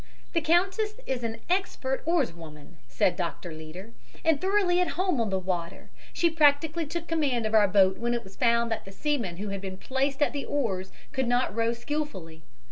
"The 0.33 0.41
countess 0.41 0.95
is 1.05 1.21
an 1.23 1.41
expert 1.47 2.01
oarswoman," 2.07 2.77
said 2.87 3.15
Doctor 3.15 3.53
Leader, 3.53 3.91
"and 4.25 4.41
thoroughly 4.41 4.81
at 4.81 4.87
home 4.97 5.21
on 5.21 5.29
the 5.29 5.37
water. 5.37 5.91
She 6.11 6.27
practically 6.27 6.87
took 6.87 7.07
command 7.07 7.45
of 7.45 7.53
our 7.53 7.67
boat 7.67 7.99
when 7.99 8.15
it 8.15 8.23
was 8.23 8.35
found 8.35 8.71
that 8.71 8.83
the 8.83 8.91
seaman 8.91 9.37
who 9.37 9.49
had 9.49 9.61
been 9.61 9.77
placed 9.77 10.23
at 10.23 10.33
the 10.33 10.43
oars 10.45 10.91
could 11.11 11.27
not 11.27 11.55
row 11.55 11.73
skilfully. 11.73 12.41